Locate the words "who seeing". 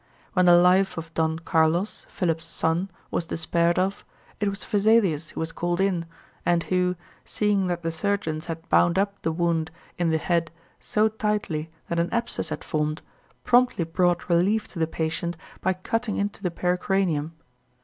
6.63-7.67